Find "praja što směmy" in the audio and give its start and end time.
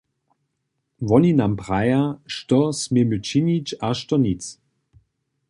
1.59-3.21